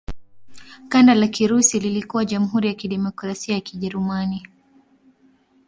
[0.89, 4.47] Kanda la Kirusi lilikuwa Jamhuri ya Kidemokrasia ya Kijerumani.